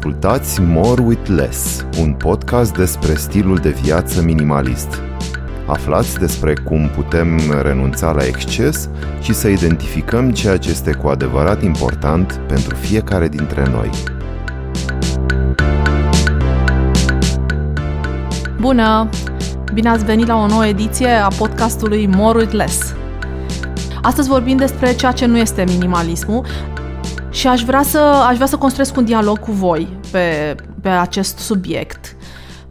[0.00, 5.02] Ascultați More with Less, un podcast despre stilul de viață minimalist.
[5.66, 8.88] Aflați despre cum putem renunța la exces
[9.20, 13.90] și să identificăm ceea ce este cu adevărat important pentru fiecare dintre noi.
[18.60, 19.08] Bună!
[19.74, 22.94] Bine ați venit la o nouă ediție a podcastului More with Less.
[24.02, 26.44] Astăzi vorbim despre ceea ce nu este minimalismul
[27.30, 31.38] și aș vrea să, aș vrea să construiesc un dialog cu voi pe, pe acest
[31.38, 32.16] subiect,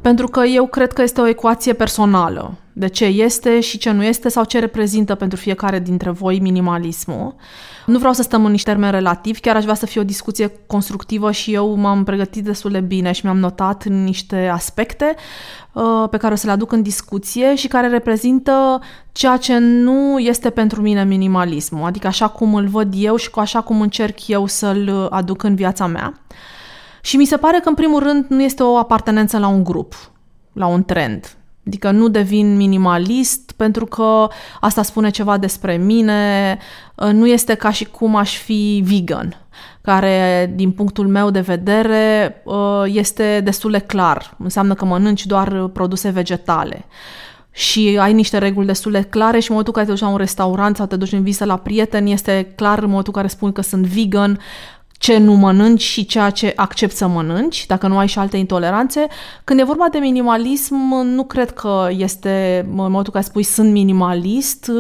[0.09, 4.04] pentru că eu cred că este o ecuație personală de ce este și ce nu
[4.04, 7.35] este sau ce reprezintă pentru fiecare dintre voi minimalismul.
[7.85, 10.52] Nu vreau să stăm în niște termeni relativi, chiar aș vrea să fie o discuție
[10.68, 15.16] constructivă și eu m-am pregătit destul de bine și mi-am notat niște aspecte
[15.72, 20.20] uh, pe care o să le aduc în discuție și care reprezintă ceea ce nu
[20.20, 24.27] este pentru mine minimalismul, adică așa cum îl văd eu și cu așa cum încerc
[24.27, 26.13] eu să-l aduc în viața mea.
[27.02, 29.93] Și mi se pare că, în primul rând, nu este o apartenență la un grup,
[30.54, 31.34] la un trend.
[31.68, 34.27] Adică nu devin minimalist pentru că
[34.60, 36.57] asta spune ceva despre mine,
[37.12, 39.46] nu este ca și cum aș fi vegan,
[39.82, 42.35] care din punctul meu de vedere
[42.85, 44.35] este destul de clar.
[44.38, 46.85] Înseamnă că mănânci doar produse vegetale
[47.51, 50.13] și ai niște reguli destul de clare și în momentul în care te duci la
[50.13, 53.34] un restaurant sau te duci în vizită la prieteni, este clar în momentul în care
[53.34, 54.40] spun că sunt vegan,
[54.99, 59.07] ce nu mănânci și ceea ce accepti să mănânci, dacă nu ai și alte intoleranțe.
[59.43, 63.71] Când e vorba de minimalism, nu cred că este, în momentul în care spui sunt
[63.71, 64.72] minimalist,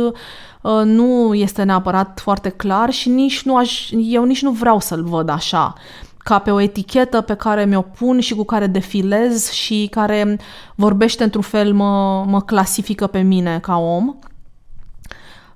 [0.61, 5.03] uh, nu este neapărat foarte clar și nici nu aș, eu nici nu vreau să-l
[5.03, 5.73] văd așa
[6.17, 10.39] ca pe o etichetă pe care mi-o pun și cu care defilez și care
[10.75, 14.15] vorbește într-un fel, mă, mă clasifică pe mine ca om.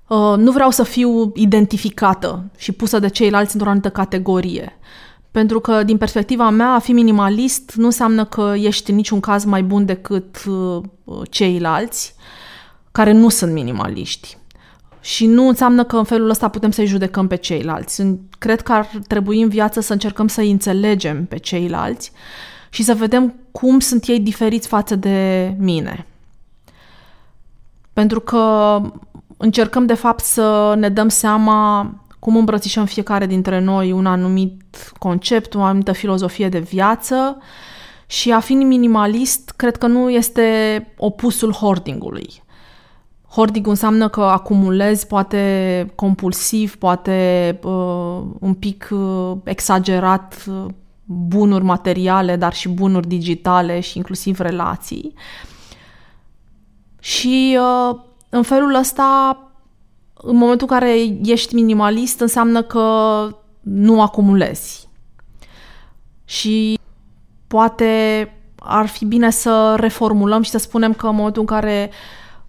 [0.08, 4.78] Uh, nu vreau să fiu identificată și pusă de ceilalți într-o anumită categorie.
[5.32, 9.44] Pentru că, din perspectiva mea, a fi minimalist nu înseamnă că ești în niciun caz
[9.44, 10.84] mai bun decât uh,
[11.30, 12.16] ceilalți
[12.92, 14.38] care nu sunt minimaliști.
[15.00, 18.04] Și nu înseamnă că în felul ăsta putem să-i judecăm pe ceilalți.
[18.38, 22.12] Cred că ar trebui în viață să încercăm să-i înțelegem pe ceilalți
[22.70, 26.08] și să vedem cum sunt ei diferiți față de mine.
[27.94, 28.82] Pentru că
[29.44, 35.56] încercăm de fapt să ne dăm seama cum îmbrățișăm fiecare dintre noi un anumit concept,
[35.56, 37.38] o anumită filozofie de viață
[38.06, 40.48] și a fi minimalist cred că nu este
[40.98, 42.44] opusul hoardingului.
[43.28, 50.66] Hoarding înseamnă că acumulezi poate compulsiv, poate uh, un pic uh, exagerat uh,
[51.06, 55.14] bunuri materiale, dar și bunuri digitale și inclusiv relații.
[57.00, 58.00] Și uh,
[58.34, 59.38] în felul ăsta,
[60.14, 63.28] în momentul în care ești minimalist, înseamnă că
[63.62, 64.90] nu acumulezi.
[66.26, 66.80] Și
[67.48, 68.28] poate
[68.60, 71.92] ar fi bine să reformulăm și să spunem că în momentul în care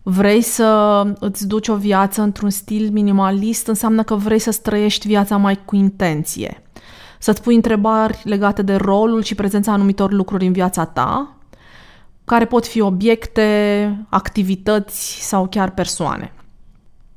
[0.02, 5.36] vrei să îți duci o viață într-un stil minimalist, înseamnă că vrei să trăiești viața
[5.36, 6.62] mai cu intenție.
[7.18, 11.33] Să-ți pui întrebări legate de rolul și prezența anumitor lucruri în viața ta
[12.24, 16.32] care pot fi obiecte, activități sau chiar persoane.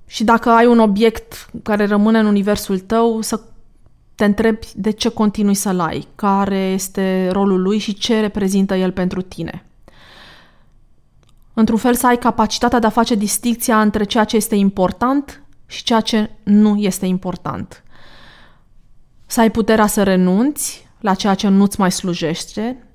[0.05, 3.41] Și dacă ai un obiect care rămâne în universul tău, să
[4.15, 8.91] te întrebi de ce continui să-l ai, care este rolul lui și ce reprezintă el
[8.91, 9.65] pentru tine.
[11.53, 15.83] Într-un fel să ai capacitatea de a face distinția între ceea ce este important și
[15.83, 17.83] ceea ce nu este important.
[19.25, 22.86] Să ai puterea să renunți la ceea ce nu-ți mai slujește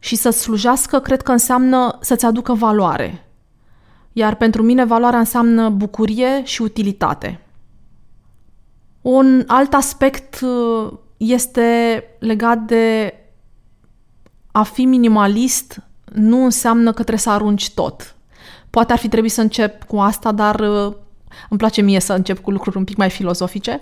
[0.00, 3.26] și să slujească, cred că înseamnă să-ți aducă valoare.
[4.12, 7.40] Iar pentru mine valoarea înseamnă bucurie și utilitate.
[9.00, 13.14] Un alt aspect uh, este legat de
[14.52, 18.14] a fi minimalist nu înseamnă că trebuie să arunci tot.
[18.70, 20.94] Poate ar fi trebuit să încep cu asta, dar uh,
[21.48, 23.80] îmi place mie să încep cu lucruri un pic mai filozofice.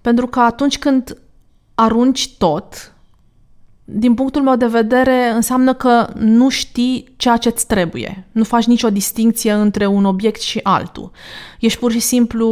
[0.00, 1.18] Pentru că atunci când
[1.74, 2.94] arunci tot,
[3.88, 8.26] din punctul meu de vedere, înseamnă că nu știi ceea ce îți trebuie.
[8.32, 11.10] Nu faci nicio distinție între un obiect și altul.
[11.60, 12.48] Ești pur și simplu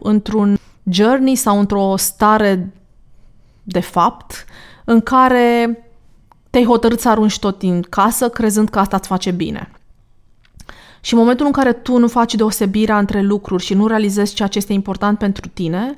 [0.00, 0.58] într-un
[0.90, 2.72] journey sau într-o stare
[3.62, 4.44] de fapt
[4.84, 5.78] în care
[6.50, 9.70] te-ai hotărât să arunci tot din casă crezând că asta îți face bine.
[11.00, 14.48] Și în momentul în care tu nu faci deosebirea între lucruri și nu realizezi ceea
[14.48, 15.96] ce este important pentru tine,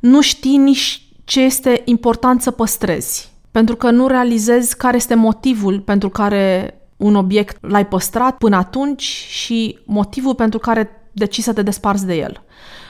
[0.00, 5.80] nu știi nici ce este important să păstrezi pentru că nu realizezi care este motivul
[5.80, 11.62] pentru care un obiect l-ai păstrat până atunci și motivul pentru care decizi să te
[11.62, 12.42] desparți de el.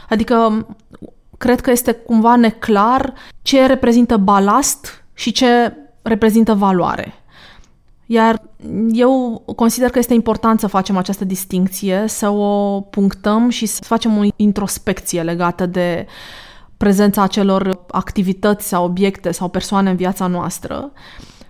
[0.08, 0.66] Adică
[1.38, 7.14] cred că este cumva neclar ce reprezintă balast și ce reprezintă valoare.
[8.06, 8.42] Iar
[8.92, 14.18] eu consider că este important să facem această distinție, să o punctăm și să facem
[14.18, 16.06] o introspecție legată de
[16.76, 20.93] prezența acelor activități sau obiecte sau persoane în viața noastră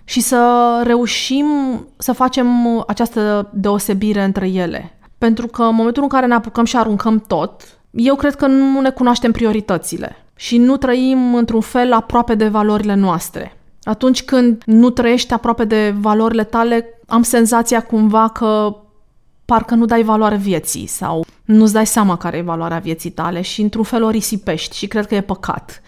[0.03, 1.47] și să reușim
[1.97, 2.47] să facem
[2.87, 4.97] această deosebire între ele.
[5.17, 8.81] Pentru că în momentul în care ne apucăm și aruncăm tot, eu cred că nu
[8.81, 13.57] ne cunoaștem prioritățile și nu trăim într-un fel aproape de valorile noastre.
[13.83, 18.75] Atunci când nu trăiești aproape de valorile tale, am senzația cumva că
[19.47, 23.61] parcă nu dai valoare vieții sau nu-ți dai seama care e valoarea vieții tale și
[23.61, 25.81] într-un fel o risipești și cred că e păcat.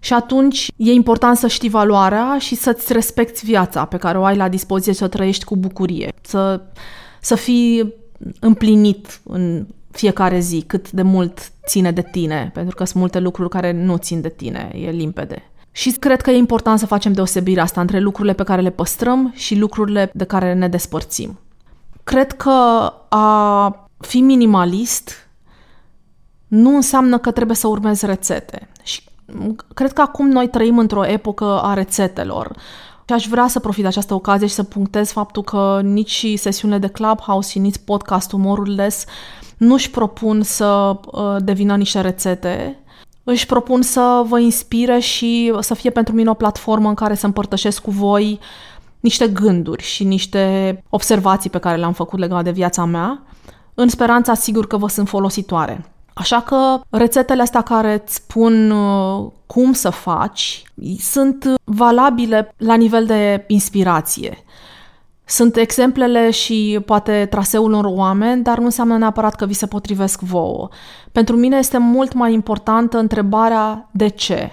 [0.00, 4.36] Și atunci e important să știi valoarea și să-ți respecti viața pe care o ai
[4.36, 6.60] la dispoziție, să o trăiești cu bucurie, să,
[7.20, 7.94] să fii
[8.40, 13.48] împlinit în fiecare zi, cât de mult ține de tine, pentru că sunt multe lucruri
[13.48, 15.42] care nu țin de tine, e limpede.
[15.72, 19.32] Și cred că e important să facem deosebirea asta între lucrurile pe care le păstrăm
[19.36, 21.38] și lucrurile de care ne despărțim.
[22.08, 22.50] Cred că
[23.08, 25.28] a fi minimalist
[26.46, 28.68] nu înseamnă că trebuie să urmezi rețete.
[28.82, 29.02] Și
[29.74, 32.56] cred că acum noi trăim într-o epocă a rețetelor.
[33.04, 36.78] Și aș vrea să profit de această ocazie și să punctez faptul că nici sesiunile
[36.78, 39.04] de Clubhouse și nici podcastul Morules
[39.56, 42.78] nu-și propun să uh, devină niște rețete,
[43.24, 47.26] își propun să vă inspire și să fie pentru mine o platformă în care să
[47.26, 48.40] împărtășesc cu voi
[49.00, 53.22] niște gânduri și niște observații pe care le-am făcut legate de viața mea,
[53.74, 55.84] în speranța sigur că vă sunt folositoare.
[56.14, 60.62] Așa că rețetele astea care îți spun uh, cum să faci
[60.98, 64.44] sunt valabile la nivel de inspirație.
[65.24, 70.20] Sunt exemplele și poate traseul unor oameni, dar nu înseamnă neapărat că vi se potrivesc
[70.20, 70.68] vouă.
[71.12, 74.52] Pentru mine este mult mai importantă întrebarea de ce,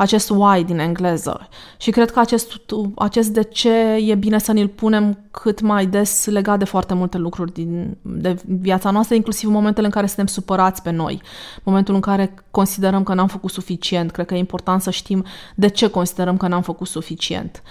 [0.00, 1.48] acest why din engleză.
[1.76, 2.60] Și cred că acest,
[2.96, 7.18] acest de ce e bine să ne-l punem cât mai des legat de foarte multe
[7.18, 11.22] lucruri din de viața noastră, inclusiv în momentele în care suntem supărați pe noi,
[11.62, 14.10] momentul în care considerăm că n-am făcut suficient.
[14.10, 15.24] Cred că e important să știm
[15.54, 17.62] de ce considerăm că n-am făcut suficient.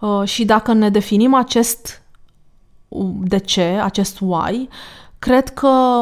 [0.00, 2.02] Uh, și dacă ne definim acest
[3.20, 4.68] de ce, acest why,
[5.18, 6.00] cred că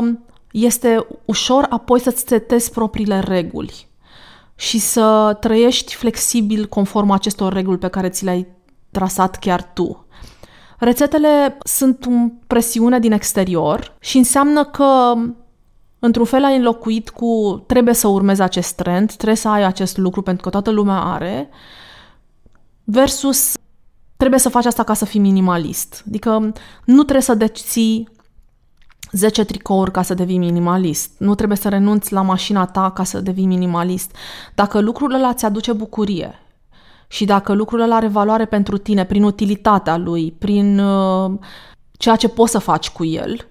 [0.51, 3.93] este ușor apoi să-ți setezi propriile reguli
[4.55, 8.47] și să trăiești flexibil conform acestor reguli pe care ți le-ai
[8.91, 10.07] trasat chiar tu.
[10.79, 12.11] Rețetele sunt o
[12.47, 15.13] presiune din exterior și înseamnă că
[15.99, 20.23] într-un fel ai înlocuit cu trebuie să urmezi acest trend, trebuie să ai acest lucru
[20.23, 21.49] pentru că toată lumea are,
[22.85, 23.53] versus
[24.17, 26.05] trebuie să faci asta ca să fii minimalist.
[26.09, 26.53] Adică
[26.85, 28.09] nu trebuie să deții
[29.15, 31.11] 10 tricouri ca să devii minimalist.
[31.19, 34.17] Nu trebuie să renunți la mașina ta ca să devii minimalist.
[34.55, 36.35] Dacă lucrul ăla ți aduce bucurie
[37.07, 41.33] și dacă lucrul ăla are valoare pentru tine prin utilitatea lui, prin uh,
[41.93, 43.49] ceea ce poți să faci cu el,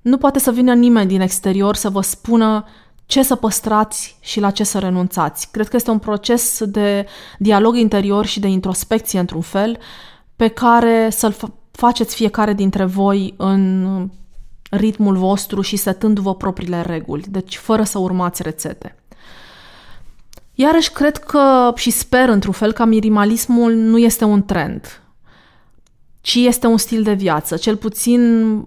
[0.00, 2.64] nu poate să vină nimeni din exterior să vă spună
[3.06, 5.48] ce să păstrați și la ce să renunțați.
[5.50, 7.06] Cred că este un proces de
[7.38, 9.78] dialog interior și de introspecție, într-un fel,
[10.36, 11.34] pe care să-l
[11.70, 13.84] faceți fiecare dintre voi în
[14.70, 18.96] ritmul vostru și setându-vă propriile reguli, deci fără să urmați rețete.
[20.54, 25.02] Iarăși cred că și sper într-un fel că minimalismul nu este un trend,
[26.20, 28.64] ci este un stil de viață, cel puțin,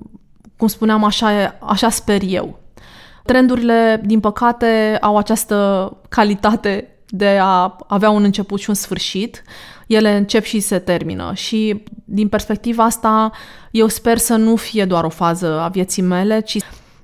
[0.57, 2.59] cum spuneam, așa, așa sper eu.
[3.25, 9.43] Trendurile, din păcate, au această calitate de a avea un început și un sfârșit.
[9.87, 13.31] Ele încep și se termină și din perspectiva asta
[13.71, 16.57] eu sper să nu fie doar o fază a vieții mele, ci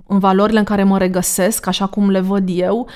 [0.08, 2.88] în valorile în care mă regăsesc, așa cum le văd eu,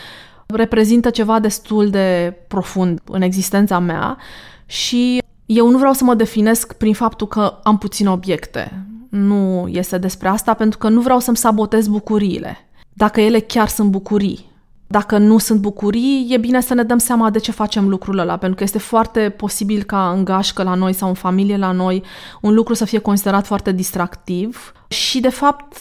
[0.46, 4.18] reprezintă ceva destul de profund în existența mea
[4.65, 8.86] și eu nu vreau să mă definesc prin faptul că am puține obiecte.
[9.10, 12.58] Nu este despre asta pentru că nu vreau să-mi sabotez bucuriile.
[12.94, 14.50] Dacă ele chiar sunt bucurii,
[14.91, 18.38] dacă nu sunt bucurii, e bine să ne dăm seama de ce facem lucrul ăla,
[18.38, 22.03] pentru că este foarte posibil ca în gașcă la noi sau în familie la noi
[22.41, 25.77] un lucru să fie considerat foarte distractiv și, de fapt,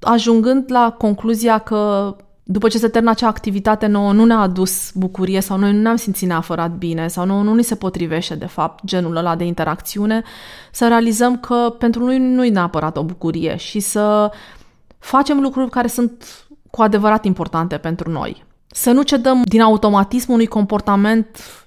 [0.00, 5.40] ajungând la concluzia că după ce se termină acea activitate nouă nu ne-a adus bucurie
[5.40, 8.84] sau noi nu ne-am simțit neapărat bine sau nouă nu ni se potrivește, de fapt,
[8.84, 10.22] genul ăla de interacțiune,
[10.72, 14.30] să realizăm că pentru noi nu e neapărat o bucurie și să
[14.98, 16.24] facem lucruri care sunt
[16.70, 18.44] cu adevărat importante pentru noi.
[18.66, 21.26] Să nu cedăm din automatism unui comportament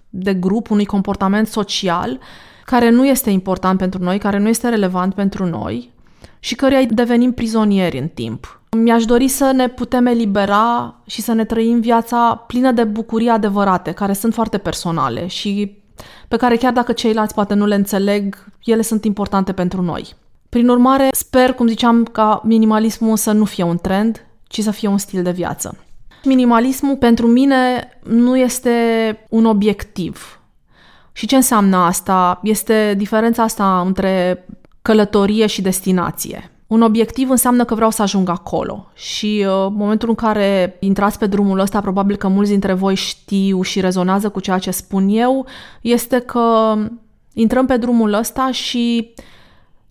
[0.09, 2.19] de grup, unui comportament social
[2.65, 5.91] care nu este important pentru noi, care nu este relevant pentru noi
[6.39, 8.61] și căruia devenim prizonieri în timp.
[8.77, 13.91] Mi-aș dori să ne putem elibera și să ne trăim viața plină de bucurii adevărate,
[13.91, 15.79] care sunt foarte personale și
[16.27, 20.13] pe care chiar dacă ceilalți poate nu le înțeleg, ele sunt importante pentru noi.
[20.49, 24.87] Prin urmare, sper, cum ziceam, ca minimalismul să nu fie un trend, ci să fie
[24.87, 25.77] un stil de viață.
[26.23, 28.71] Minimalismul pentru mine nu este
[29.29, 30.39] un obiectiv.
[31.11, 32.39] Și ce înseamnă asta?
[32.43, 34.45] Este diferența asta între
[34.81, 36.51] călătorie și destinație.
[36.67, 41.25] Un obiectiv înseamnă că vreau să ajung acolo și uh, momentul în care intrați pe
[41.25, 45.45] drumul ăsta, probabil că mulți dintre voi știu și rezonează cu ceea ce spun eu,
[45.81, 46.75] este că
[47.33, 49.13] intrăm pe drumul ăsta și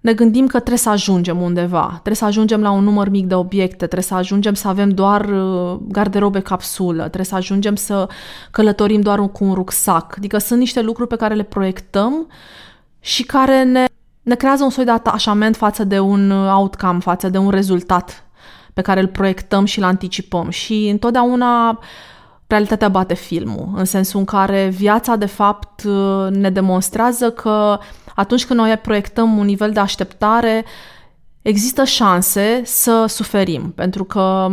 [0.00, 3.34] ne gândim că trebuie să ajungem undeva, trebuie să ajungem la un număr mic de
[3.34, 8.08] obiecte, trebuie să ajungem să avem doar uh, garderobe capsulă, trebuie să ajungem să
[8.50, 10.14] călătorim doar cu un rucsac.
[10.16, 12.26] Adică sunt niște lucruri pe care le proiectăm
[13.00, 13.84] și care ne,
[14.22, 18.24] ne creează un soi de atașament față de un outcome, față de un rezultat
[18.74, 20.50] pe care îl proiectăm și îl anticipăm.
[20.50, 21.78] Și întotdeauna
[22.46, 27.78] realitatea bate filmul, în sensul în care viața, de fapt, uh, ne demonstrează că
[28.14, 30.64] atunci când noi proiectăm un nivel de așteptare,
[31.42, 34.48] există șanse să suferim, pentru că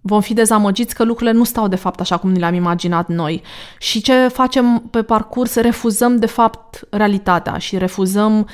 [0.00, 3.42] vom fi dezamăgiți că lucrurile nu stau de fapt așa cum ni le-am imaginat noi.
[3.78, 5.54] Și ce facem pe parcurs?
[5.54, 8.48] Refuzăm de fapt realitatea și refuzăm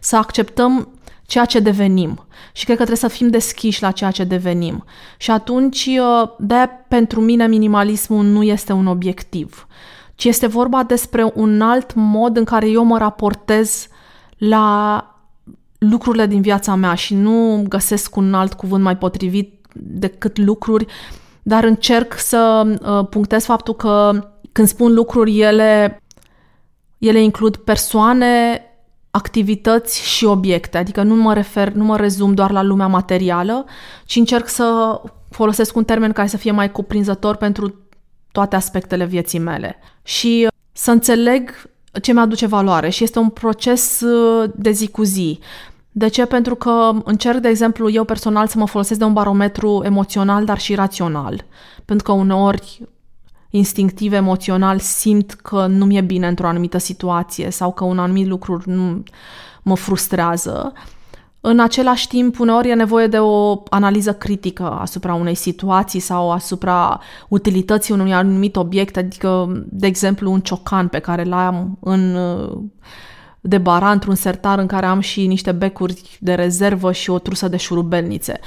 [0.00, 0.88] să acceptăm
[1.26, 2.26] ceea ce devenim.
[2.52, 4.84] Și cred că trebuie să fim deschiși la ceea ce devenim.
[5.16, 9.66] Și atunci, uh, de pentru mine, minimalismul nu este un obiectiv,
[10.14, 13.88] ci este vorba despre un alt mod în care eu mă raportez
[14.38, 15.02] la
[15.78, 20.86] lucrurile din viața mea și nu găsesc un alt cuvânt mai potrivit decât lucruri,
[21.42, 26.02] dar încerc să uh, punctez faptul că când spun lucruri, ele,
[26.98, 28.62] ele includ persoane,
[29.10, 33.64] activități și obiecte, adică nu mă refer, nu mă rezum doar la lumea materială,
[34.04, 37.74] ci încerc să folosesc un termen care să fie mai cuprinzător pentru
[38.32, 39.78] toate aspectele vieții mele.
[40.02, 41.50] Și uh, să înțeleg
[41.98, 45.38] ce mi-aduce valoare și este un proces uh, de zi cu zi.
[45.90, 46.24] De ce?
[46.24, 50.58] Pentru că încerc, de exemplu, eu personal să mă folosesc de un barometru emoțional, dar
[50.58, 51.44] și rațional.
[51.84, 52.80] Pentru că uneori
[53.50, 58.62] instinctiv, emoțional, simt că nu mi-e bine într-o anumită situație sau că un anumit lucru
[58.64, 59.02] nu
[59.62, 60.72] mă frustrează.
[61.50, 67.00] În același timp, uneori e nevoie de o analiză critică asupra unei situații sau asupra
[67.28, 72.16] utilității unui anumit obiect, adică, de exemplu, un ciocan pe care l-am în
[73.40, 77.48] de bara într-un sertar în care am și niște becuri de rezervă și o trusă
[77.48, 78.40] de șurubelnițe.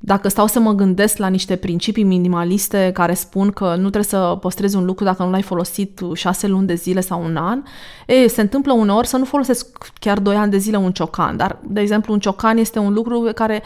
[0.00, 4.38] Dacă stau să mă gândesc la niște principii minimaliste care spun că nu trebuie să
[4.40, 7.62] păstrezi un lucru dacă nu l-ai folosit șase luni de zile sau un an,
[8.06, 11.58] e, se întâmplă uneori să nu folosesc chiar doi ani de zile un ciocan, dar,
[11.68, 13.62] de exemplu, un ciocan este un lucru pe care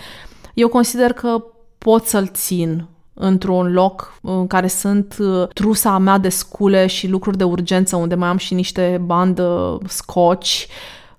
[0.55, 1.45] eu consider că
[1.79, 7.37] pot să-l țin într-un loc în care sunt uh, trusa mea de scule și lucruri
[7.37, 10.69] de urgență, unde mai am și niște bandă scoci,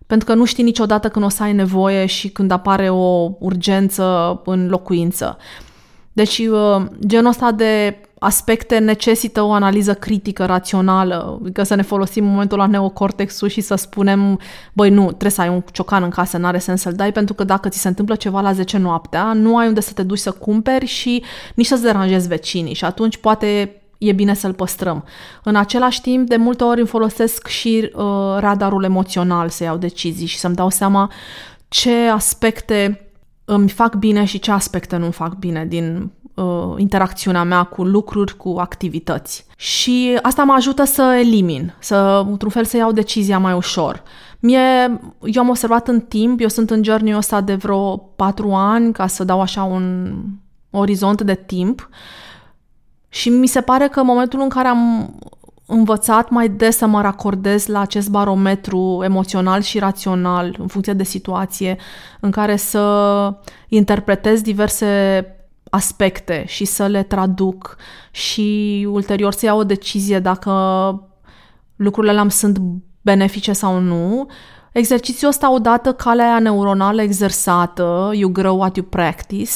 [0.07, 4.41] pentru că nu știi niciodată când o să ai nevoie și când apare o urgență
[4.45, 5.37] în locuință.
[6.13, 12.23] Deci uh, genul ăsta de aspecte necesită o analiză critică, rațională, adică să ne folosim
[12.23, 14.39] în momentul la neocortexul și să spunem,
[14.73, 17.43] băi, nu, trebuie să ai un ciocan în casă, n-are sens să-l dai, pentru că
[17.43, 20.31] dacă ți se întâmplă ceva la 10 noaptea, nu ai unde să te duci să
[20.31, 21.23] cumperi și
[21.55, 25.03] nici să-ți deranjezi vecinii și atunci poate e bine să-l păstrăm.
[25.43, 28.03] În același timp, de multe ori îmi folosesc și uh,
[28.37, 31.11] radarul emoțional să iau decizii și să-mi dau seama
[31.67, 33.07] ce aspecte
[33.45, 38.37] îmi fac bine și ce aspecte nu fac bine din uh, interacțiunea mea cu lucruri,
[38.37, 39.45] cu activități.
[39.55, 44.03] Și asta mă ajută să elimin, să, într-un fel, să iau decizia mai ușor.
[44.39, 48.93] Mie, eu am observat în timp, eu sunt în journey ăsta de vreo patru ani,
[48.93, 50.13] ca să dau așa un
[50.69, 51.89] orizont de timp,
[53.13, 55.13] și mi se pare că în momentul în care am
[55.65, 61.03] învățat mai des să mă racordez la acest barometru emoțional și rațional în funcție de
[61.03, 61.77] situație,
[62.19, 63.33] în care să
[63.67, 65.25] interpretez diverse
[65.69, 67.77] aspecte și să le traduc
[68.11, 70.51] și ulterior să iau o decizie dacă
[71.75, 72.57] lucrurile am sunt
[73.01, 74.27] benefice sau nu.
[74.71, 79.51] Exercițiul ăsta, odată calea aia neuronală exersată, you grow what you practice,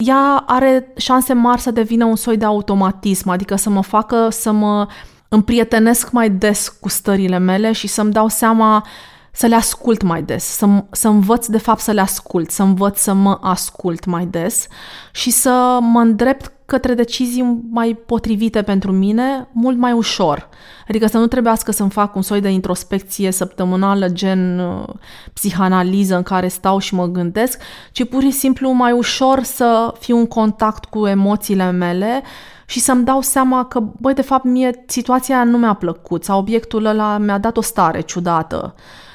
[0.00, 4.52] ea are șanse mari să devină un soi de automatism, adică să mă facă să
[4.52, 4.86] mă
[5.28, 8.86] împrietenesc mai des cu stările mele și să-mi dau seama
[9.32, 12.98] să le ascult mai des, să, să învăț de fapt să le ascult, să învăț
[12.98, 14.66] să mă ascult mai des
[15.12, 20.48] și să mă îndrept către decizii mai potrivite pentru mine, mult mai ușor.
[20.88, 24.88] Adică să nu trebuiască să-mi fac un soi de introspecție săptămânală, gen uh,
[25.32, 27.60] psihanaliză în care stau și mă gândesc,
[27.92, 32.22] ci pur și simplu mai ușor să fiu în contact cu emoțiile mele
[32.66, 36.84] și să-mi dau seama că, băi, de fapt, mie situația nu mi-a plăcut sau obiectul
[36.84, 38.74] ăla mi-a dat o stare ciudată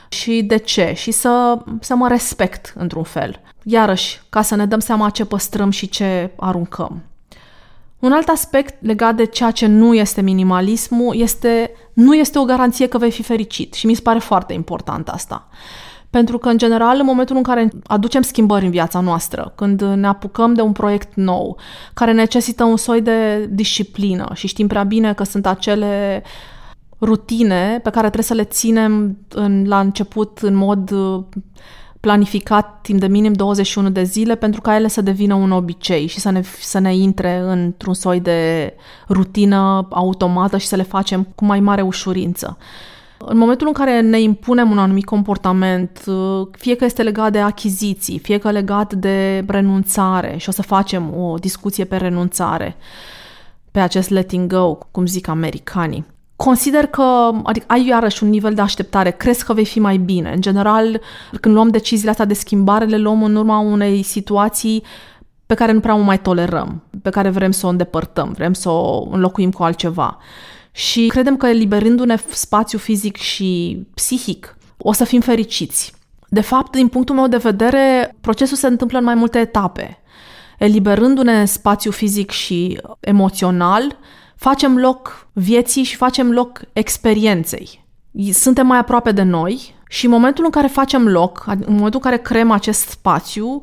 [0.09, 3.39] și de ce și să, să mă respect într-un fel.
[3.63, 7.03] Iarăși, ca să ne dăm seama ce păstrăm și ce aruncăm.
[7.99, 12.87] Un alt aspect legat de ceea ce nu este minimalismul este nu este o garanție
[12.87, 15.47] că vei fi fericit și mi se pare foarte important asta.
[16.09, 20.07] Pentru că, în general, în momentul în care aducem schimbări în viața noastră, când ne
[20.07, 21.57] apucăm de un proiect nou,
[21.93, 26.23] care necesită un soi de disciplină și știm prea bine că sunt acele
[27.01, 31.23] rutine pe care trebuie să le ținem în, la început în mod uh,
[32.05, 36.19] planificat timp de minim 21 de zile pentru ca ele să devină un obicei și
[36.19, 38.74] să ne, să ne intre într-un soi de
[39.09, 42.57] rutină automată și să le facem cu mai mare ușurință.
[43.17, 47.39] În momentul în care ne impunem un anumit comportament, uh, fie că este legat de
[47.39, 52.75] achiziții, fie că legat de renunțare, și o să facem o discuție pe renunțare,
[53.71, 56.05] pe acest letting go, cum zic americanii,
[56.36, 60.32] Consider că adică ai iarăși un nivel de așteptare, crezi că vei fi mai bine.
[60.32, 61.01] În general,
[61.39, 64.84] când luăm deciziile astea de schimbare, le luăm în urma unei situații
[65.46, 68.70] pe care nu prea o mai tolerăm, pe care vrem să o îndepărtăm, vrem să
[68.70, 70.18] o înlocuim cu altceva.
[70.72, 75.94] Și credem că eliberându-ne spațiu fizic și psihic, o să fim fericiți.
[76.30, 80.00] De fapt, din punctul meu de vedere, procesul se întâmplă în mai multe etape.
[80.60, 83.98] Eliberându-ne spațiu fizic și emoțional,
[84.45, 87.85] facem loc vieții și facem loc experienței.
[88.31, 92.09] Suntem mai aproape de noi și în momentul în care facem loc, în momentul în
[92.09, 93.61] care creăm acest spațiu,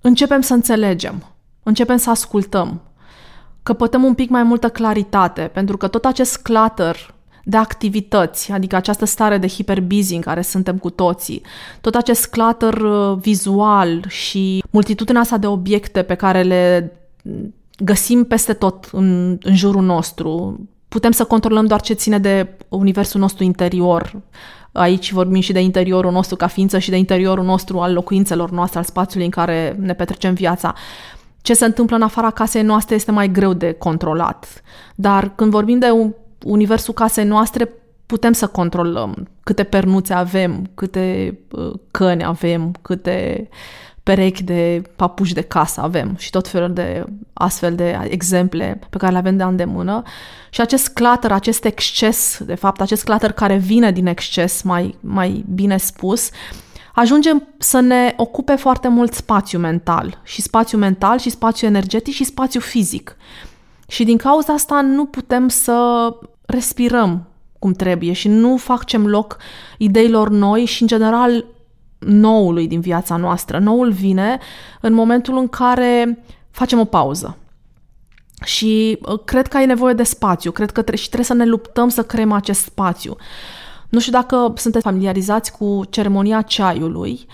[0.00, 1.24] începem să înțelegem,
[1.62, 2.80] începem să ascultăm,
[3.62, 9.04] căpătăm un pic mai multă claritate, pentru că tot acest clutter de activități, adică această
[9.04, 11.42] stare de hiperbusy în care suntem cu toții,
[11.80, 16.92] tot acest clutter uh, vizual și multitudinea asta de obiecte pe care le
[17.80, 20.60] găsim peste tot în, în jurul nostru.
[20.88, 24.22] Putem să controlăm doar ce ține de universul nostru interior.
[24.72, 28.78] Aici vorbim și de interiorul nostru ca ființă și de interiorul nostru al locuințelor noastre,
[28.78, 30.74] al spațiului în care ne petrecem viața.
[31.42, 34.62] Ce se întâmplă în afara casei noastre este mai greu de controlat.
[34.94, 35.86] Dar când vorbim de
[36.44, 37.68] universul casei noastre,
[38.06, 43.48] putem să controlăm câte pernuțe avem, câte uh, căni avem, câte
[44.10, 49.12] perechi de papuși de casă avem și tot felul de astfel de exemple pe care
[49.12, 50.02] le avem de îndemână.
[50.50, 55.44] Și acest clutter, acest exces, de fapt, acest clutter care vine din exces, mai, mai
[55.54, 56.30] bine spus,
[56.94, 60.20] ajungem să ne ocupe foarte mult spațiu mental.
[60.22, 63.16] Și spațiu mental, și spațiu energetic, și spațiu fizic.
[63.88, 66.08] Și din cauza asta nu putem să
[66.46, 67.26] respirăm
[67.58, 69.36] cum trebuie și nu facem loc
[69.78, 71.44] ideilor noi și, în general,
[72.00, 73.58] noului din viața noastră.
[73.58, 74.38] Noul vine
[74.80, 77.36] în momentul în care facem o pauză.
[78.44, 81.44] Și uh, cred că ai nevoie de spațiu, cred că tre- și trebuie să ne
[81.44, 83.16] luptăm să creăm acest spațiu.
[83.88, 87.26] Nu știu dacă sunteți familiarizați cu ceremonia ceaiului.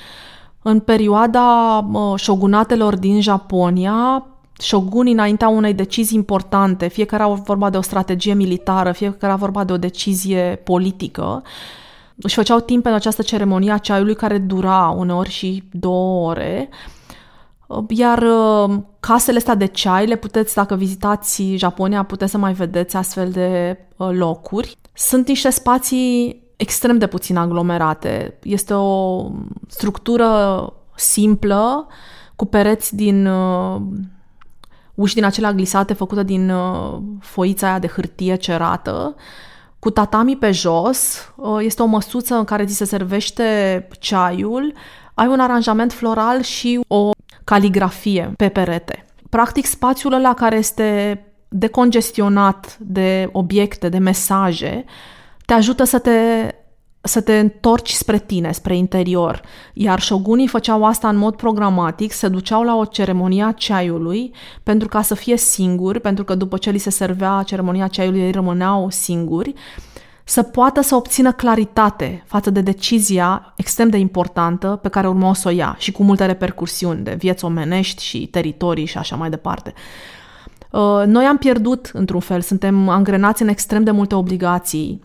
[0.62, 4.26] În perioada uh, shogunatelor din Japonia,
[4.58, 9.24] shogunii înainteau unei decizii importante, fie că era vorba de o strategie militară, fie că
[9.24, 11.42] era vorba de o decizie politică,
[12.20, 16.68] își făceau timp pentru această ceremonie a ceaiului care dura uneori și două ore,
[17.88, 22.96] iar uh, casele astea de ceai le puteți, dacă vizitați Japonia, puteți să mai vedeți
[22.96, 24.76] astfel de uh, locuri.
[24.92, 28.38] Sunt niște spații extrem de puțin aglomerate.
[28.42, 29.30] Este o
[29.68, 31.86] structură simplă,
[32.36, 33.80] cu pereți din uh,
[34.94, 36.52] uși din acelea glisate făcute din
[37.20, 39.14] foița aia de hârtie cerată,
[39.86, 44.74] cu tatami pe jos, uh, este o măsuță în care ți se servește ceaiul,
[45.14, 47.10] ai un aranjament floral și o
[47.44, 49.04] caligrafie pe perete.
[49.30, 54.84] Practic, spațiul ăla care este decongestionat de obiecte, de mesaje,
[55.44, 56.10] te ajută să te
[57.06, 59.42] să te întorci spre tine, spre interior.
[59.72, 64.88] Iar șogunii făceau asta în mod programatic, se duceau la o ceremonie a ceaiului pentru
[64.88, 68.90] ca să fie singuri, pentru că după ce li se servea ceremonia ceaiului, ei rămâneau
[68.90, 69.54] singuri,
[70.24, 75.48] să poată să obțină claritate față de decizia extrem de importantă pe care urmau să
[75.48, 79.74] o ia și cu multe repercursiuni de vieți omenești și teritorii și așa mai departe.
[80.70, 85.00] Uh, noi am pierdut, într-un fel, suntem angrenați în extrem de multe obligații,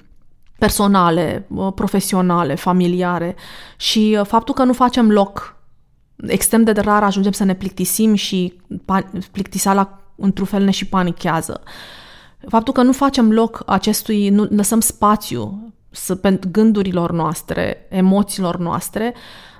[0.61, 3.35] personale, profesionale, familiare
[3.77, 5.55] și uh, faptul că nu facem loc
[6.27, 8.53] extrem de rar ajungem să ne plictisim și
[9.31, 11.61] plictiseala într-un fel ne și panichează.
[12.47, 19.13] Faptul că nu facem loc acestui, nu lăsăm spațiu să, pentru gândurilor noastre, emoțiilor noastre,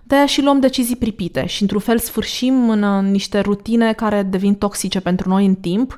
[0.04, 5.00] de și luăm decizii pripite și într-un fel sfârșim în niște rutine care devin toxice
[5.00, 5.98] pentru noi în timp.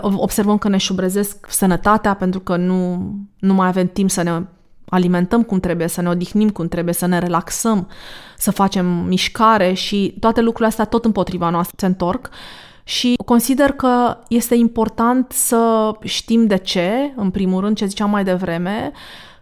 [0.00, 4.42] Observăm că ne șubrezesc sănătatea pentru că nu, nu mai avem timp să ne
[4.88, 7.88] alimentăm cum trebuie, să ne odihnim cum trebuie, să ne relaxăm,
[8.36, 12.30] să facem mișcare și toate lucrurile astea tot împotriva noastră se întorc.
[12.84, 18.24] Și consider că este important să știm de ce, în primul rând, ce ziceam mai
[18.24, 18.92] devreme,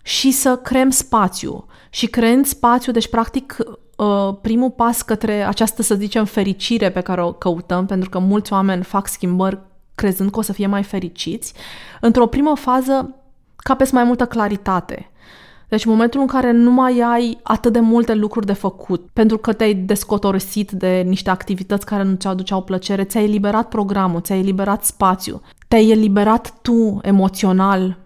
[0.03, 1.67] și să creăm spațiu.
[1.91, 3.57] Și creând spațiu, deci practic
[3.97, 8.53] uh, primul pas către această, să zicem, fericire pe care o căutăm, pentru că mulți
[8.53, 9.59] oameni fac schimbări
[10.01, 11.53] crezând că o să fie mai fericiți,
[12.01, 13.15] într-o primă fază
[13.57, 15.11] capeți mai multă claritate.
[15.69, 19.39] Deci în momentul în care nu mai ai atât de multe lucruri de făcut, pentru
[19.39, 24.39] că te-ai descotorsit de niște activități care nu ți aduceau plăcere, ți-ai eliberat programul, ți-ai
[24.39, 27.99] eliberat spațiu, te-ai eliberat tu emoțional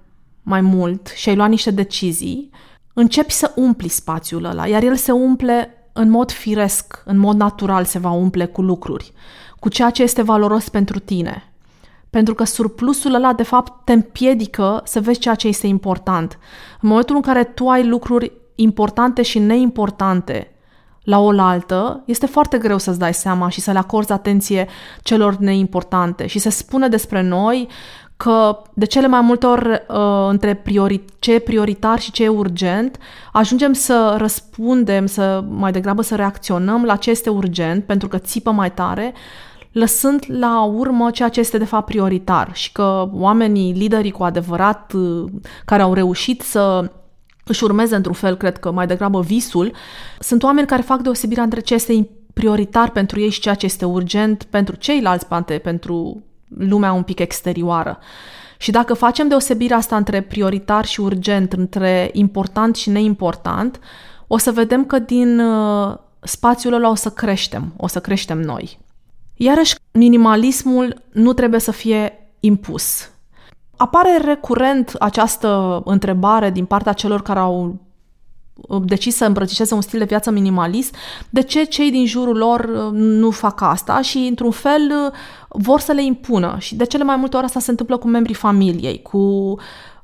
[0.43, 2.51] mai mult și ai luat niște decizii,
[2.95, 7.85] începi să umpli spațiul ăla, iar el se umple în mod firesc, în mod natural
[7.85, 9.13] se va umple cu lucruri,
[9.59, 11.54] cu ceea ce este valoros pentru tine.
[12.15, 16.39] Pentru că surplusul ăla, de fapt, te împiedică să vezi ceea ce este important.
[16.81, 20.55] În momentul în care tu ai lucruri importante și neimportante
[21.03, 24.69] la oaltă, este foarte greu să-ți dai seama și să le acorzi atenție
[25.03, 26.27] celor neimportante.
[26.27, 27.69] Și se spune despre noi
[28.17, 32.29] că de cele mai multe ori uh, între priori- ce e prioritar și ce e
[32.29, 32.99] urgent,
[33.33, 38.51] ajungem să răspundem, să mai degrabă să reacționăm la ce este urgent, pentru că țipă
[38.51, 39.15] mai tare,
[39.75, 44.93] lăsând la urmă ceea ce este de fapt prioritar și că oamenii, liderii cu adevărat,
[44.93, 45.25] uh,
[45.65, 46.91] care au reușit să
[47.45, 49.73] își urmeze într-un fel, cred că mai degrabă visul,
[50.19, 53.85] sunt oameni care fac deosebirea între ce este prioritar pentru ei și ceea ce este
[53.85, 57.99] urgent pentru ceilalți, pante, pentru lumea un pic exterioară.
[58.59, 63.81] Și dacă facem deosebirea asta între prioritar și urgent, între important și neimportant,
[64.27, 68.79] o să vedem că din uh, spațiul ăla o să creștem, o să creștem noi.
[69.37, 73.09] Iarăși, minimalismul nu trebuie să fie impus.
[73.77, 77.77] Apare recurent această întrebare din partea celor care au
[78.69, 80.95] uh, decis să îmbrățișeze un stil de viață minimalist,
[81.31, 85.13] de ce cei din jurul lor uh, nu fac asta și, într-un fel, uh,
[85.49, 86.57] vor să le impună.
[86.59, 89.55] Și de cele mai multe ori asta se întâmplă cu membrii familiei, cu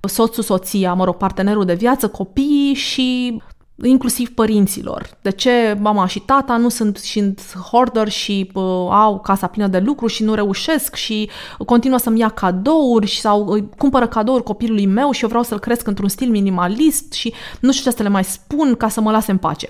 [0.01, 3.41] soțul, soția, mă rog, partenerul de viață, copiii și
[3.83, 5.11] inclusiv părinților.
[5.23, 9.79] De ce mama și tata nu sunt, sunt hoarder și uh, au casa plină de
[9.79, 11.31] lucru și nu reușesc și
[11.67, 15.59] continuă să-mi ia cadouri și sau uh, cumpără cadouri copilului meu și eu vreau să-l
[15.59, 19.11] cresc într-un stil minimalist și nu știu ce să le mai spun ca să mă
[19.11, 19.69] lase în pace.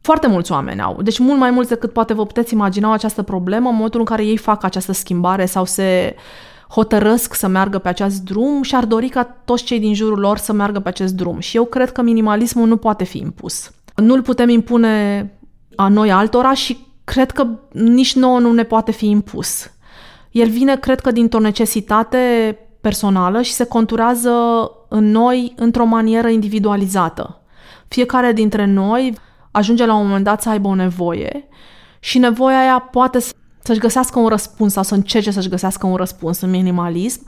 [0.00, 3.68] Foarte mulți oameni au, deci mult mai mulți decât poate vă puteți imagina această problemă
[3.68, 6.22] în momentul în care ei fac această schimbare sau se uh,
[6.68, 10.38] hotărăsc să meargă pe acest drum și ar dori ca toți cei din jurul lor
[10.38, 11.38] să meargă pe acest drum.
[11.38, 13.70] Și eu cred că minimalismul nu poate fi impus.
[13.94, 15.30] Nu-l putem impune
[15.76, 19.70] a noi altora și cred că nici nouă nu ne poate fi impus.
[20.30, 22.18] El vine, cred că, dintr-o necesitate
[22.80, 24.30] personală și se conturează
[24.88, 27.40] în noi într-o manieră individualizată.
[27.88, 29.14] Fiecare dintre noi
[29.50, 31.48] ajunge la un moment dat să aibă o nevoie
[32.00, 33.18] și nevoia aia poate
[33.66, 37.26] să-și găsească un răspuns sau să încerce să-și găsească un răspuns în minimalism,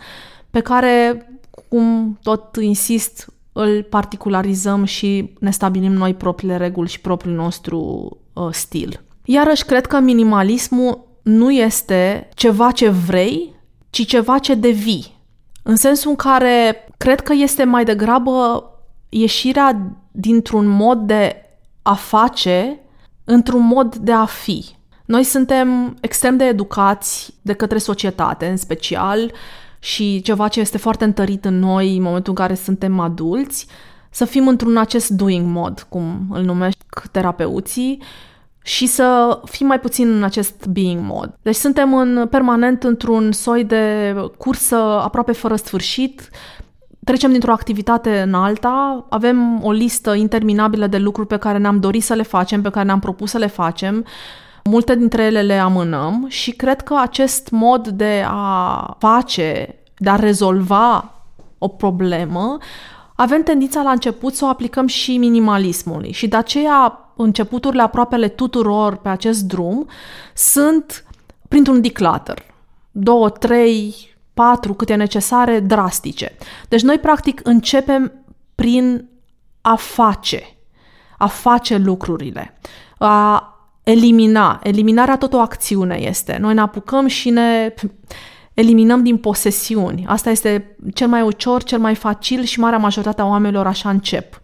[0.51, 1.27] pe care,
[1.69, 8.49] cum tot insist, îl particularizăm și ne stabilim noi propriile reguli și propriul nostru uh,
[8.51, 9.05] stil.
[9.25, 13.55] Iarăși, cred că minimalismul nu este ceva ce vrei,
[13.91, 15.17] ci ceva ce devii.
[15.63, 18.65] În sensul în care cred că este mai degrabă
[19.09, 21.37] ieșirea dintr-un mod de
[21.83, 22.81] a face
[23.25, 24.65] într-un mod de a fi.
[25.09, 29.33] Noi suntem extrem de educați de către societate, în special,
[29.79, 33.67] și ceva ce este foarte întărit în noi în momentul în care suntem adulți,
[34.11, 38.03] să fim într-un acest doing mod, cum îl numesc terapeuții,
[38.63, 41.39] și să fim mai puțin în acest being mod.
[41.43, 46.31] Deci suntem în permanent într-un soi de cursă aproape fără sfârșit,
[47.05, 52.03] trecem dintr-o activitate în alta, avem o listă interminabilă de lucruri pe care ne-am dorit
[52.03, 54.05] să le facem, pe care ne-am propus să le facem,
[54.65, 60.17] Multe dintre ele le amânăm și cred că acest mod de a face, de a
[60.17, 61.13] rezolva
[61.59, 62.59] o problemă,
[63.15, 68.97] avem tendința la început să o aplicăm și minimalismului și de aceea începuturile aproapele tuturor
[68.97, 69.87] pe acest drum
[70.35, 71.05] sunt
[71.49, 72.45] printr-un declutter.
[72.91, 73.95] Două, trei,
[74.35, 76.37] patru, câte necesare, drastice.
[76.69, 78.13] Deci noi practic începem
[78.55, 79.09] prin
[79.61, 80.57] a face,
[81.19, 82.59] a face lucrurile,
[82.99, 83.53] a
[83.91, 84.61] elimina.
[84.63, 86.37] Eliminarea tot o acțiune este.
[86.41, 87.75] Noi ne apucăm și ne
[88.55, 90.05] eliminăm din posesiuni.
[90.09, 94.41] Asta este cel mai ușor, cel mai facil și marea majoritatea oamenilor așa încep.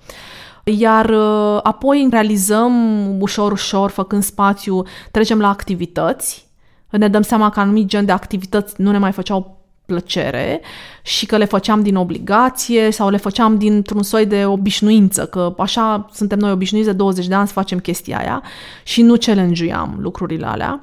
[0.64, 2.72] Iar uh, apoi realizăm
[3.20, 6.48] ușor, ușor, făcând spațiu, trecem la activități,
[6.90, 9.53] ne dăm seama că anumit gen de activități nu ne mai făceau
[9.86, 10.60] plăcere
[11.02, 16.08] și că le făceam din obligație sau le făceam dintr-un soi de obișnuință, că așa
[16.12, 18.42] suntem noi obișnuiți de 20 de ani să facem chestia aia
[18.82, 20.80] și nu challenge lucrurile alea.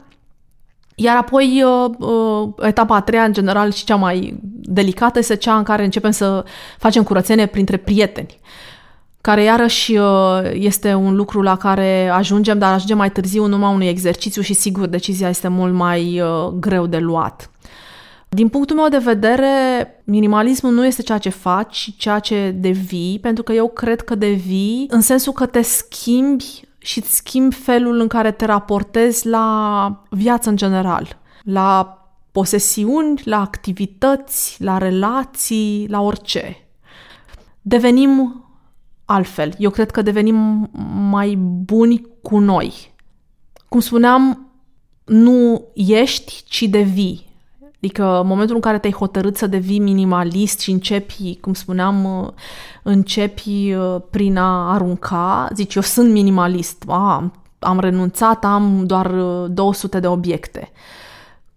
[0.96, 5.58] Iar apoi, uh, uh, etapa a treia, în general, și cea mai delicată, este cea
[5.58, 6.46] în care începem să
[6.78, 8.40] facem curățenie printre prieteni
[9.22, 13.70] care iarăși uh, este un lucru la care ajungem, dar ajungem mai târziu în urma
[13.70, 16.22] unui exercițiu și sigur decizia este mult mai
[16.60, 17.51] greu de luat.
[18.36, 19.48] Din punctul meu de vedere,
[20.04, 24.16] minimalismul nu este ceea ce faci, ci ceea ce devii, pentru că eu cred că
[24.16, 30.04] devii în sensul că te schimbi și îți schimbi felul în care te raportezi la
[30.10, 31.98] viață în general, la
[32.32, 36.58] posesiuni, la activități, la relații, la orice.
[37.62, 38.46] Devenim
[39.06, 39.54] altfel.
[39.58, 40.70] Eu cred că devenim
[41.10, 42.94] mai buni cu noi.
[43.70, 44.52] Cum spuneam,
[45.06, 47.31] nu ești, ci devii.
[47.84, 52.28] Adică în momentul în care te-ai hotărât să devii minimalist și începi, cum spuneam, uh,
[52.84, 59.12] începi uh, prin a arunca, zici, eu sunt minimalist, a, am renunțat, am doar
[59.48, 60.72] 200 uh, de obiecte.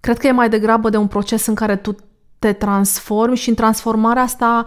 [0.01, 1.97] Cred că e mai degrabă de un proces în care tu
[2.39, 4.65] te transformi și în transformarea asta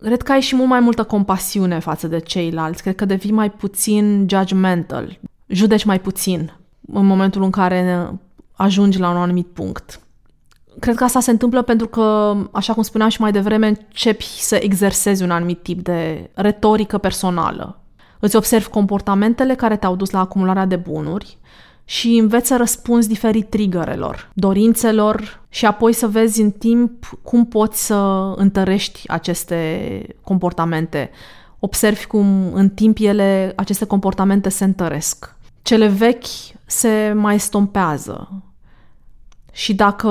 [0.00, 2.82] cred că ai și mult mai multă compasiune față de ceilalți.
[2.82, 6.52] Cred că devii mai puțin judgmental, judeci mai puțin
[6.92, 8.10] în momentul în care
[8.52, 10.00] ajungi la un anumit punct
[10.78, 14.58] cred că asta se întâmplă pentru că, așa cum spuneam și mai devreme, începi să
[14.62, 17.80] exersezi un anumit tip de retorică personală.
[18.20, 21.38] Îți observi comportamentele care te-au dus la acumularea de bunuri
[21.84, 27.86] și înveți să răspunzi diferit triggerelor, dorințelor și apoi să vezi în timp cum poți
[27.86, 31.10] să întărești aceste comportamente.
[31.58, 35.34] Observi cum în timp ele, aceste comportamente se întăresc.
[35.62, 36.26] Cele vechi
[36.66, 38.28] se mai stompează,
[39.56, 40.10] și dacă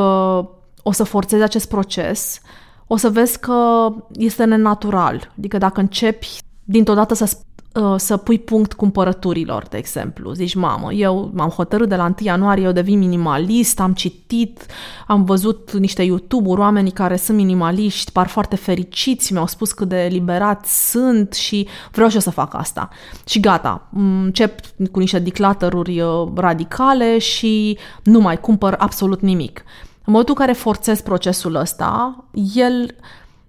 [0.88, 2.40] o să forțezi acest proces,
[2.88, 5.34] o să vezi că este nenatural.
[5.38, 7.38] Adică dacă începi dintr-o dată să,
[7.74, 12.16] uh, să pui punct cumpărăturilor, de exemplu, zici, mamă, eu m-am hotărât de la 1
[12.20, 14.66] ianuarie, eu devin minimalist, am citit,
[15.08, 20.04] am văzut niște YouTube-uri, oamenii care sunt minimaliști, par foarte fericiți, mi-au spus cât de
[20.04, 22.90] eliberați sunt și vreau și eu să fac asta.
[23.28, 24.60] Și gata, încep
[24.92, 29.64] cu niște declutteruri uh, radicale și nu mai cumpăr absolut nimic.
[30.06, 32.96] În momentul în care forțezi procesul ăsta, el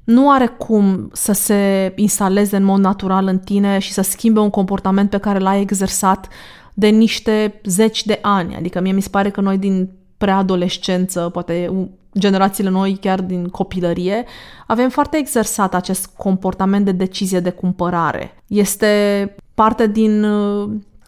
[0.04, 4.50] nu are cum să se instaleze în mod natural în tine și să schimbe un
[4.50, 6.28] comportament pe care l-ai exersat
[6.74, 8.56] de niște zeci de ani.
[8.56, 11.70] Adică mie mi se pare că noi din preadolescență, poate
[12.18, 14.24] generațiile noi chiar din copilărie,
[14.66, 18.42] avem foarte exersat acest comportament de decizie de cumpărare.
[18.46, 20.26] Este parte din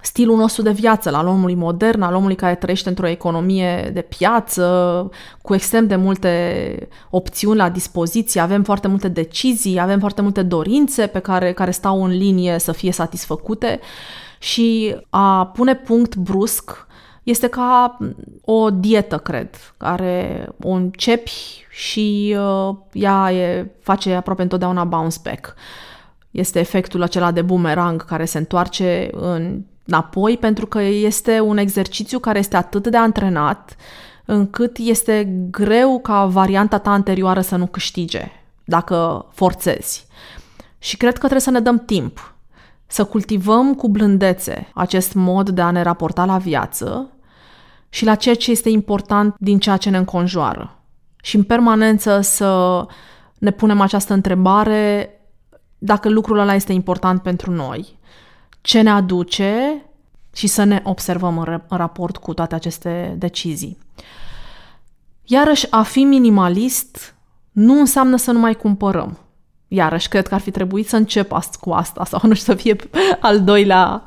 [0.03, 5.11] stilul nostru de viață, al omului modern, al omului care trăiește într-o economie de piață,
[5.43, 11.07] cu extrem de multe opțiuni la dispoziție, avem foarte multe decizii, avem foarte multe dorințe
[11.07, 13.81] pe care, care stau în linie să fie satisfăcute
[14.39, 16.87] și a pune punct brusc
[17.23, 17.99] este ca
[18.45, 25.55] o dietă, cred, care o începi și uh, ea e, face aproape întotdeauna bounce back.
[26.31, 32.19] Este efectul acela de boomerang care se întoarce în înapoi pentru că este un exercițiu
[32.19, 33.77] care este atât de antrenat
[34.25, 38.31] încât este greu ca varianta ta anterioară să nu câștige
[38.65, 40.07] dacă forțezi.
[40.79, 42.35] Și cred că trebuie să ne dăm timp
[42.87, 47.11] să cultivăm cu blândețe acest mod de a ne raporta la viață
[47.89, 50.79] și la ceea ce este important din ceea ce ne înconjoară.
[51.23, 52.87] Și în permanență să
[53.39, 55.11] ne punem această întrebare
[55.79, 57.98] dacă lucrul ăla este important pentru noi
[58.69, 59.83] ce ne aduce
[60.35, 63.79] și să ne observăm în, în raport cu toate aceste decizii.
[65.25, 67.15] Iarăși, a fi minimalist
[67.53, 69.19] nu înseamnă să nu mai cumpărăm.
[69.69, 72.77] Iarăși, cred că ar fi trebuit să încep cu asta sau nu știu, să fie
[73.21, 74.03] al doilea,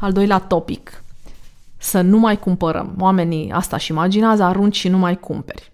[0.00, 1.02] al doilea topic.
[1.76, 2.94] Să nu mai cumpărăm.
[2.98, 5.72] Oamenii asta și imaginează, arunci și nu mai cumperi.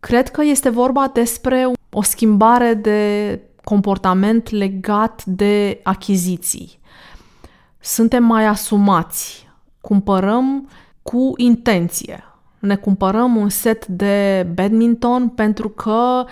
[0.00, 6.78] Cred că este vorba despre o schimbare de comportament legat de achiziții
[7.88, 9.48] suntem mai asumați.
[9.80, 10.68] Cumpărăm
[11.02, 12.24] cu intenție.
[12.58, 16.24] Ne cumpărăm un set de badminton pentru că,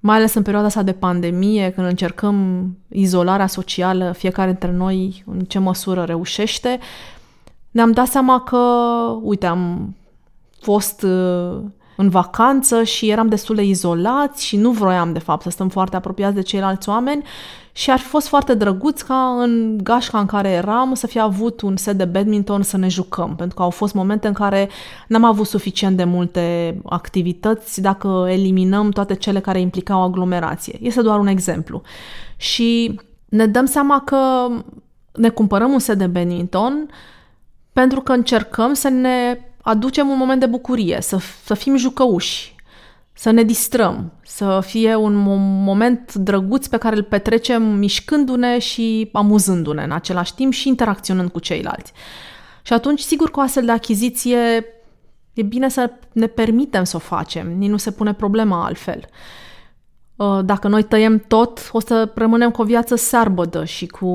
[0.00, 5.38] mai ales în perioada asta de pandemie, când încercăm izolarea socială, fiecare dintre noi în
[5.38, 6.78] ce măsură reușește,
[7.70, 8.58] ne-am dat seama că,
[9.22, 9.94] uite, am
[10.60, 11.58] fost uh,
[12.02, 15.96] în vacanță și eram destul de izolați și nu vroiam, de fapt, să stăm foarte
[15.96, 17.22] apropiați de ceilalți oameni
[17.72, 21.60] și ar fi fost foarte drăguț ca în gașca în care eram să fi avut
[21.60, 24.68] un set de badminton să ne jucăm, pentru că au fost momente în care
[25.08, 30.78] n-am avut suficient de multe activități dacă eliminăm toate cele care implicau aglomerație.
[30.80, 31.82] Este doar un exemplu.
[32.36, 34.48] Și ne dăm seama că
[35.12, 36.88] ne cumpărăm un set de badminton
[37.72, 42.54] pentru că încercăm să ne aducem un moment de bucurie, să, să fim jucăuși,
[43.12, 45.14] să ne distrăm, să fie un
[45.64, 51.38] moment drăguț pe care îl petrecem mișcându-ne și amuzându-ne în același timp și interacționând cu
[51.38, 51.92] ceilalți.
[52.62, 54.66] Și atunci, sigur că o astfel de achiziție
[55.32, 59.00] e bine să ne permitem să o facem, nici nu se pune problema altfel.
[60.16, 64.06] Uh, dacă noi tăiem tot, o să rămânem cu o viață sarbădă și cu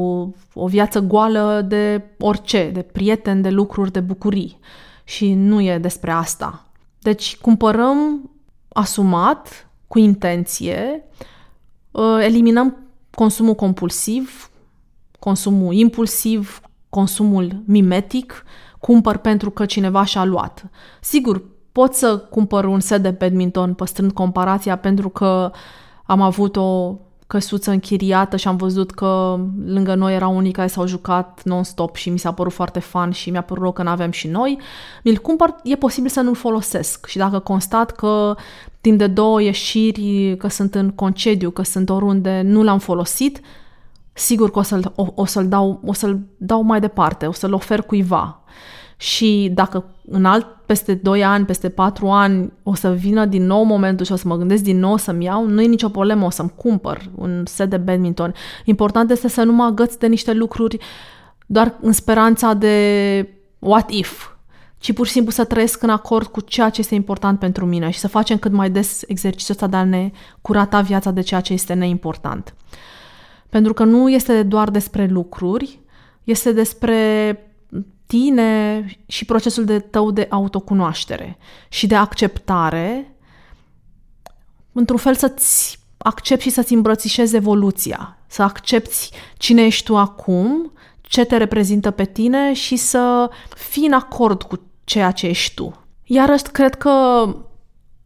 [0.53, 4.59] o viață goală de orice, de prieteni, de lucruri, de bucurii.
[5.07, 6.65] Și nu e despre asta.
[6.99, 8.29] Deci cumpărăm
[8.67, 11.03] asumat, cu intenție,
[11.91, 12.77] uh, eliminăm
[13.15, 14.51] consumul compulsiv,
[15.19, 18.43] consumul impulsiv, consumul mimetic,
[18.79, 20.65] cumpăr pentru că cineva și-a luat.
[21.01, 25.51] Sigur, pot să cumpăr un set de badminton păstrând comparația pentru că
[26.05, 26.95] am avut o
[27.27, 32.09] căsuță închiriată și am văzut că lângă noi erau unii care s-au jucat non-stop și
[32.09, 34.59] mi s-a părut foarte fan și mi-a părut rău că n-avem și noi,
[35.03, 37.05] mi-l cumpăr, e posibil să nu-l folosesc.
[37.05, 38.35] Și dacă constat că
[38.81, 43.39] timp de două ieșiri, că sunt în concediu, că sunt oriunde, nu l-am folosit,
[44.13, 47.53] sigur că o să-l, o, o să-l, dau, o să-l dau mai departe, o să-l
[47.53, 48.41] ofer cuiva.
[48.97, 53.63] Și dacă în alt, peste 2 ani, peste 4 ani, o să vină din nou
[53.63, 56.29] momentul și o să mă gândesc din nou să-mi iau, nu e nicio problemă, o
[56.29, 58.33] să-mi cumpăr un set de badminton.
[58.65, 60.77] Important este să nu mă agăț de niște lucruri
[61.45, 64.29] doar în speranța de what if,
[64.77, 67.89] ci pur și simplu să trăiesc în acord cu ceea ce este important pentru mine
[67.89, 71.41] și să facem cât mai des exercițiul ăsta de a ne curata viața de ceea
[71.41, 72.55] ce este neimportant.
[73.49, 75.79] Pentru că nu este doar despre lucruri,
[76.23, 76.97] este despre
[78.07, 81.37] tine și procesul de tău de autocunoaștere
[81.69, 83.15] și de acceptare,
[84.71, 91.25] într-un fel să-ți accepti și să-ți îmbrățișezi evoluția, să accepti cine ești tu acum, ce
[91.25, 95.87] te reprezintă pe tine și să fii în acord cu ceea ce ești tu.
[96.03, 97.25] Iarăși, cred că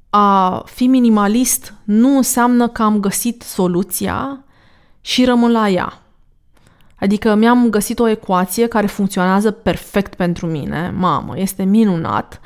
[0.09, 4.43] a fi minimalist nu înseamnă că am găsit soluția
[5.01, 6.01] și rămân la ea.
[7.01, 10.93] Adică mi-am găsit o ecuație care funcționează perfect pentru mine.
[10.97, 12.41] Mamă, este minunat.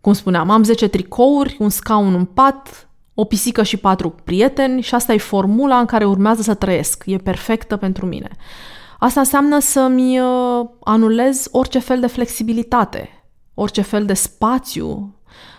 [0.00, 4.94] Cum spuneam, am 10 tricouri, un scaun, un pat, o pisică și patru prieteni și
[4.94, 7.02] asta e formula în care urmează să trăiesc.
[7.06, 8.30] E perfectă pentru mine.
[8.98, 15.14] Asta înseamnă să-mi uh, anulez orice fel de flexibilitate, orice fel de spațiu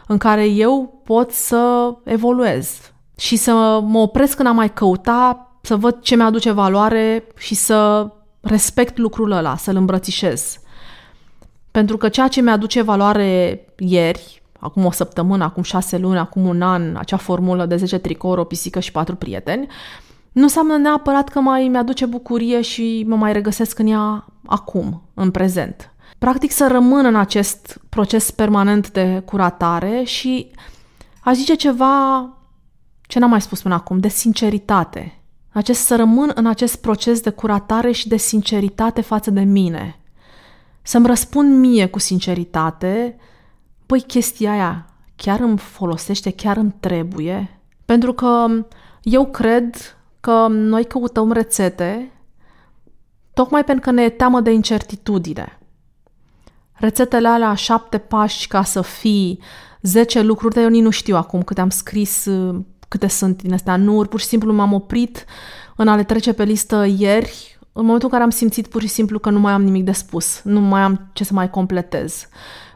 [0.07, 5.75] în care eu pot să evoluez și să mă opresc în a mai căuta să
[5.75, 10.59] văd ce mi-aduce valoare și să respect lucrul ăla, să-l îmbrățișez.
[11.71, 16.61] Pentru că ceea ce mi-aduce valoare ieri, acum o săptămână, acum șase luni, acum un
[16.61, 19.67] an, acea formulă de 10 tricouri, o pisică și patru prieteni,
[20.31, 25.31] nu înseamnă neapărat că mai mi-aduce bucurie și mă mai regăsesc în ea acum, în
[25.31, 25.93] prezent.
[26.17, 30.51] Practic să rămân în acest proces permanent de curatare și
[31.21, 32.27] aș zice ceva
[33.01, 35.17] ce n-am mai spus până acum, de sinceritate
[35.53, 39.99] acest să rămân în acest proces de curatare și de sinceritate față de mine.
[40.81, 43.17] Să-mi răspund mie cu sinceritate,
[43.85, 44.85] păi chestia aia
[45.15, 47.59] chiar îmi folosește, chiar îmi trebuie.
[47.85, 48.45] Pentru că
[49.01, 49.75] eu cred
[50.19, 52.11] că noi căutăm rețete
[53.33, 55.59] tocmai pentru că ne e teamă de incertitudine.
[56.73, 59.39] Rețetele alea șapte pași ca să fii,
[59.81, 62.27] zece lucruri, dar eu nici nu știu acum câte am scris
[62.93, 65.25] câte sunt din astea nu, pur și simplu m-am oprit
[65.75, 68.87] în a le trece pe listă ieri, în momentul în care am simțit pur și
[68.87, 72.27] simplu că nu mai am nimic de spus, nu mai am ce să mai completez.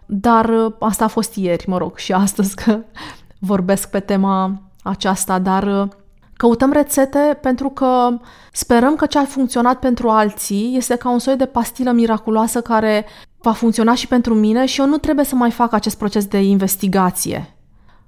[0.06, 2.80] Dar uh, asta a fost ieri, mă rog, și astăzi că
[3.52, 5.88] vorbesc pe tema aceasta, dar uh,
[6.34, 8.20] căutăm rețete pentru că
[8.52, 13.06] sperăm că ce a funcționat pentru alții este ca un soi de pastilă miraculoasă care
[13.42, 16.42] va funcționa și pentru mine și eu nu trebuie să mai fac acest proces de
[16.42, 17.56] investigație.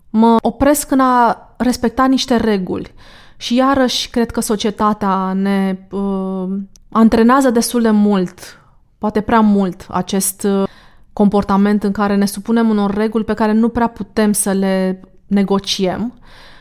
[0.10, 2.94] Mă opresc în a respecta niște reguli.
[3.38, 6.48] Și iarăși cred că societatea ne uh,
[6.92, 8.62] antrenează destul de mult,
[8.98, 10.68] poate prea mult, acest uh,
[11.14, 16.14] comportament în care ne supunem unor reguli pe care nu prea putem să le negociem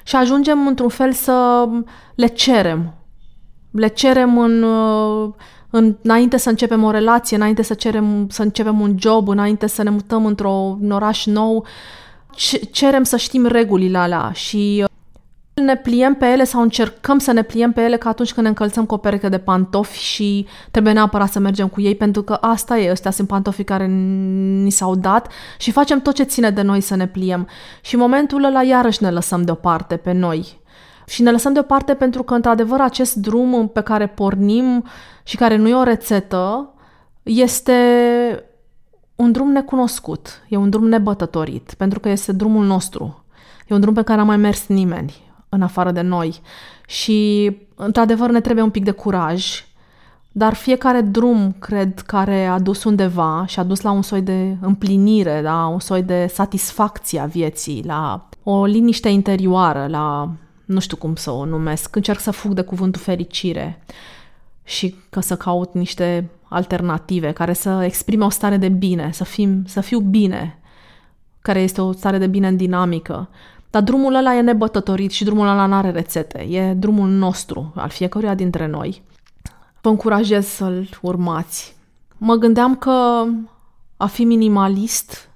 [0.05, 1.69] și ajungem într-un fel să
[2.15, 2.95] le cerem.
[3.71, 5.33] Le cerem în, uh,
[5.71, 9.83] în, înainte să începem o relație, înainte să, cerem, să începem un job, înainte să
[9.83, 11.67] ne mutăm într-un oraș nou,
[12.71, 14.85] cerem să știm regulile alea și
[15.61, 18.49] ne pliem pe ele sau încercăm să ne pliem pe ele ca atunci când ne
[18.49, 22.33] încălțăm cu o pereche de pantofi și trebuie neapărat să mergem cu ei pentru că
[22.33, 26.63] asta e, ăstea sunt pantofii care ni s-au dat și facem tot ce ține de
[26.63, 27.49] noi să ne pliem.
[27.81, 30.61] Și în momentul ăla iarăși ne lăsăm deoparte pe noi.
[31.07, 34.85] Și ne lăsăm deoparte pentru că, într-adevăr, acest drum pe care pornim
[35.23, 36.73] și care nu e o rețetă,
[37.23, 37.75] este
[39.17, 43.25] un drum necunoscut, e un drum nebătătorit, pentru că este drumul nostru.
[43.69, 46.41] E un drum pe care n-a mai mers nimeni în afară de noi.
[46.87, 49.65] Și, într-adevăr, ne trebuie un pic de curaj,
[50.33, 54.57] dar fiecare drum, cred, care a dus undeva și a dus la un soi de
[54.61, 60.31] împlinire, la un soi de satisfacție a vieții, la o liniște interioară, la
[60.65, 63.83] nu știu cum să o numesc, încerc să fug de cuvântul fericire
[64.65, 69.65] și că să caut niște alternative care să exprime o stare de bine, să, fim,
[69.67, 70.59] să fiu bine,
[71.41, 73.29] care este o stare de bine în dinamică.
[73.71, 76.39] Dar drumul ăla e nebătătorit și drumul ăla nu are rețete.
[76.39, 79.03] E drumul nostru, al fiecăruia dintre noi.
[79.81, 81.77] Vă încurajez să-l urmați.
[82.17, 83.25] Mă gândeam că
[83.97, 85.31] a fi minimalist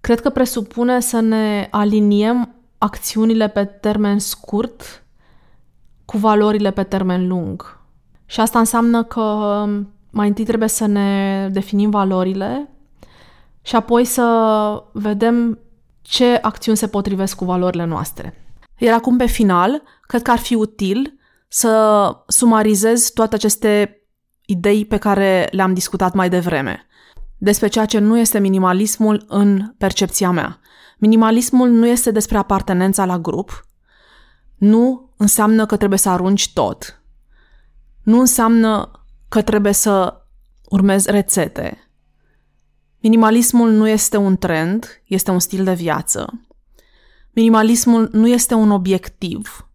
[0.00, 5.04] cred că presupune să ne aliniem acțiunile pe termen scurt
[6.04, 7.80] cu valorile pe termen lung.
[8.26, 9.22] Și asta înseamnă că
[10.10, 12.70] mai întâi trebuie să ne definim valorile
[13.62, 15.58] și apoi să vedem
[16.06, 18.44] ce acțiuni se potrivesc cu valorile noastre.
[18.78, 24.00] Iar acum, pe final, cred că ar fi util să sumarizez toate aceste
[24.44, 26.86] idei pe care le-am discutat mai devreme,
[27.38, 30.60] despre ceea ce nu este minimalismul în percepția mea.
[30.98, 33.66] Minimalismul nu este despre apartenența la grup,
[34.56, 37.02] nu înseamnă că trebuie să arunci tot,
[38.02, 38.90] nu înseamnă
[39.28, 40.22] că trebuie să
[40.68, 41.85] urmezi rețete,
[43.00, 46.46] Minimalismul nu este un trend, este un stil de viață.
[47.32, 49.68] Minimalismul nu este un obiectiv,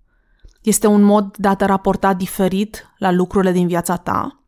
[0.62, 4.44] este un mod de a te raporta diferit la lucrurile din viața ta.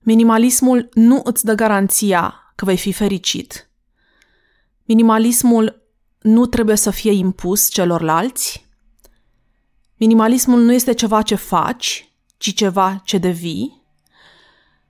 [0.00, 3.70] Minimalismul nu îți dă garanția că vei fi fericit.
[4.84, 5.82] Minimalismul
[6.20, 8.68] nu trebuie să fie impus celorlalți.
[9.96, 13.82] Minimalismul nu este ceva ce faci, ci ceva ce devii.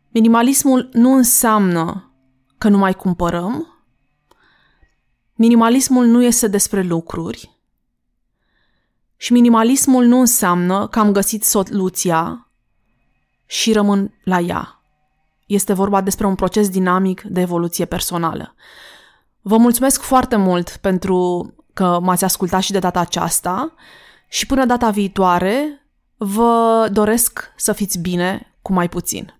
[0.08, 2.09] Minimalismul nu înseamnă
[2.60, 3.66] că nu mai cumpărăm.
[5.34, 7.58] Minimalismul nu este despre lucruri.
[9.16, 12.48] Și minimalismul nu înseamnă că am găsit soluția
[13.46, 14.82] și rămân la ea.
[15.46, 18.54] Este vorba despre un proces dinamic de evoluție personală.
[19.40, 23.74] Vă mulțumesc foarte mult pentru că m-ați ascultat și de data aceasta
[24.28, 25.86] și până data viitoare
[26.16, 29.39] vă doresc să fiți bine cu mai puțin.